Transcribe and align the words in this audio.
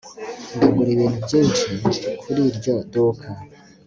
ndagura 0.55 0.89
ibintu 0.95 1.17
byinshi 1.25 1.67
kuri 2.21 2.41
iryo 2.49 2.73
duka 2.93 3.29